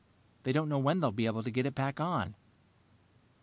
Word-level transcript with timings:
They 0.41 0.51
don't 0.51 0.67
know 0.67 0.79
when 0.79 0.99
they'll 0.99 1.11
be 1.11 1.27
able 1.27 1.43
to 1.43 1.51
get 1.51 1.67
it 1.67 1.75
back 1.75 1.99
on." 1.99 2.33